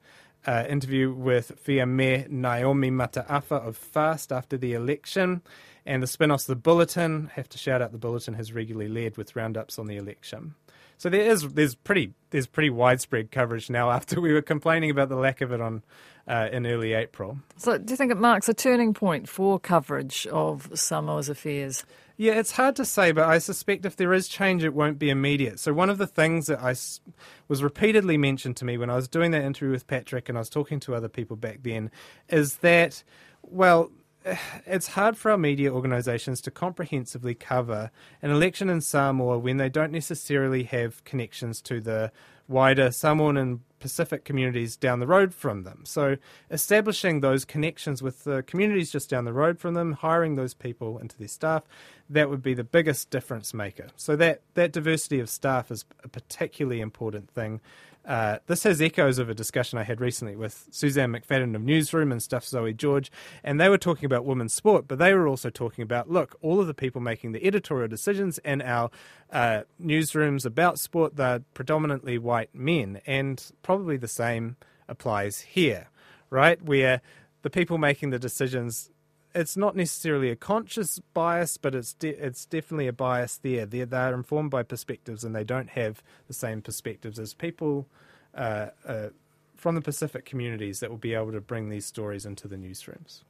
uh, 0.48 0.64
interview 0.68 1.12
with 1.14 1.52
Fia 1.60 1.86
Me 1.86 2.26
Naomi 2.30 2.90
Mataafa 2.90 3.68
of 3.68 3.78
FAST 3.78 4.32
after 4.32 4.58
the 4.58 4.74
election. 4.74 5.42
And 5.86 6.02
the 6.02 6.08
Spinoff's, 6.08 6.46
The 6.46 6.56
Bulletin, 6.56 7.32
have 7.36 7.48
to 7.50 7.58
shout 7.58 7.82
out 7.82 7.92
The 7.92 7.98
Bulletin 7.98 8.34
has 8.36 8.54
regularly 8.54 8.90
led 8.90 9.18
with 9.18 9.36
roundups 9.36 9.78
on 9.78 9.88
the 9.88 9.98
election. 9.98 10.56
So 10.98 11.10
there 11.10 11.22
is 11.22 11.48
there's 11.54 11.76
pretty 11.76 12.14
there's 12.32 12.48
pretty 12.48 12.70
widespread 12.70 13.32
coverage 13.32 13.70
now 13.70 13.92
after 13.92 14.20
we 14.20 14.34
were 14.34 14.42
complaining 14.42 14.90
about 14.90 15.10
the 15.10 15.16
lack 15.16 15.42
of 15.42 15.52
it 15.52 15.62
on 15.62 15.84
uh, 16.28 16.50
in 16.52 16.66
early 16.66 16.94
April. 16.94 17.38
So 17.58 17.78
do 17.78 17.94
you 17.94 17.98
think 17.98 18.12
it 18.12 18.18
marks 18.18 18.50
a 18.50 18.54
turning 18.54 18.94
point 18.94 19.30
for 19.30 19.60
coverage 19.60 20.28
of 20.28 20.70
Samoa's 20.78 21.30
affairs? 21.30 21.86
Yeah, 22.20 22.34
it's 22.34 22.52
hard 22.52 22.76
to 22.78 22.86
say, 22.86 23.12
but 23.12 23.26
I 23.26 23.38
suspect 23.38 23.86
if 23.86 23.96
there 23.96 24.12
is 24.12 24.28
change, 24.28 24.64
it 24.64 24.74
won't 24.74 24.98
be 24.98 25.12
immediate. 25.12 25.60
So, 25.60 25.72
one 25.72 25.92
of 25.92 26.00
the 26.00 26.08
things 26.08 26.48
that 26.48 26.60
I 26.60 26.72
s- 26.72 27.00
was 27.48 27.62
repeatedly 27.62 28.18
mentioned 28.18 28.58
to 28.58 28.66
me 28.66 28.76
when 28.80 28.90
I 28.90 28.96
was 28.96 29.08
doing 29.08 29.30
that 29.32 29.44
interview 29.44 29.70
with 29.72 29.86
Patrick 29.86 30.28
and 30.28 30.36
I 30.36 30.42
was 30.42 30.50
talking 30.50 30.80
to 30.82 30.96
other 30.96 31.10
people 31.10 31.36
back 31.36 31.60
then 31.62 31.92
is 32.28 32.56
that, 32.58 33.04
well, 33.44 33.92
it's 34.66 34.88
hard 34.90 35.18
for 35.18 35.32
our 35.32 35.38
media 35.38 35.72
organisations 35.72 36.42
to 36.42 36.52
comprehensively 36.52 37.36
cover 37.36 37.92
an 38.22 38.32
election 38.32 38.70
in 38.70 38.82
Samoa 38.82 39.38
when 39.40 39.58
they 39.58 39.70
don't 39.70 39.92
necessarily 39.92 40.64
have 40.64 41.04
connections 41.04 41.62
to 41.62 41.80
the 41.80 42.12
wider 42.48 42.92
Samoan 42.92 43.38
and 43.38 43.60
Pacific 43.80 44.26
communities 44.26 44.76
down 44.76 45.00
the 45.00 45.08
road 45.08 45.34
from 45.34 45.64
them. 45.64 45.82
So 45.86 46.18
establishing 46.50 47.20
those 47.20 47.46
connections 47.46 48.02
with 48.02 48.24
the 48.24 48.42
communities 48.44 48.92
just 48.92 49.10
down 49.10 49.26
the 49.26 49.34
road 49.34 49.60
from 49.60 49.76
them, 49.76 49.94
hiring 49.94 50.36
those 50.36 50.54
people 50.54 50.98
into 50.98 51.18
their 51.18 51.28
staff, 51.28 51.64
that 52.10 52.30
would 52.30 52.42
be 52.42 52.54
the 52.54 52.64
biggest 52.64 53.10
difference 53.10 53.54
maker. 53.54 53.88
So 53.96 54.16
that, 54.16 54.42
that 54.56 54.72
diversity 54.72 55.20
of 55.20 55.30
staff 55.30 55.70
is 55.70 55.86
a 56.04 56.08
particularly 56.08 56.82
important 56.82 57.30
thing. 57.30 57.60
Uh, 58.08 58.40
this 58.48 58.64
has 58.64 58.82
echoes 58.82 59.20
of 59.20 59.30
a 59.30 59.34
discussion 59.34 59.78
I 59.78 59.84
had 59.84 60.00
recently 60.00 60.38
with 60.38 60.70
Suzanne 60.72 61.12
McFadden 61.12 61.54
of 61.56 61.62
Newsroom 61.62 62.12
and 62.12 62.24
stuff 62.24 62.46
Zoe 62.46 62.74
George, 62.74 63.12
and 63.44 63.60
they 63.60 63.68
were 63.68 63.78
talking 63.78 64.06
about 64.06 64.24
women's 64.24 64.54
sport, 64.54 64.88
but 64.88 64.98
they 64.98 65.14
were 65.14 65.28
also 65.28 65.50
talking 65.50 65.84
about 65.84 66.10
look, 66.10 66.38
all 66.42 66.62
of 66.62 66.68
the 66.68 66.74
people 66.74 67.02
making 67.02 67.34
the 67.34 67.46
editorial 67.46 67.90
decisions 67.90 68.38
in 68.40 68.62
our 68.62 68.90
uh, 69.32 69.64
newsrooms 69.84 70.46
about 70.46 70.80
sport, 70.80 71.18
they're 71.18 71.42
predominantly 71.54 72.18
white 72.18 72.56
men, 72.56 73.02
and 73.06 73.52
probably 73.62 73.98
the 73.98 74.08
same 74.08 74.56
applies 74.88 75.42
here, 75.42 75.90
right? 76.30 76.62
Where 76.62 77.02
the 77.42 77.50
people 77.50 77.78
making 77.78 78.12
the 78.12 78.20
decisions 78.20 78.90
it's 79.36 79.58
not 79.58 79.76
necessarily 79.76 80.30
a 80.30 80.36
conscious 80.36 81.00
bias, 81.14 81.58
but 81.58 81.76
it's 81.76 81.94
de- 81.94 82.24
it's 82.24 82.46
definitely 82.46 82.88
a 82.88 82.94
bias 82.94 83.38
there. 83.38 83.66
They're, 83.66 83.86
they're 83.86 84.14
informed 84.14 84.52
by 84.52 84.64
perspectives, 84.64 85.24
and 85.24 85.36
they 85.36 85.44
don't 85.44 85.70
have 85.70 86.02
the 86.28 86.34
same 86.34 86.62
perspectives 86.62 87.20
as 87.20 87.34
people 87.34 87.88
uh, 88.36 88.68
uh, 88.86 89.10
from 89.56 89.76
the 89.76 89.82
Pacific 89.82 90.26
communities 90.26 90.80
that 90.80 90.90
will 90.90 90.98
be 90.98 91.14
able 91.14 91.32
to 91.32 91.42
bring 91.42 91.70
these 91.70 91.86
stories 91.86 92.26
into 92.26 92.48
the 92.48 92.56
newsrooms. 92.56 93.24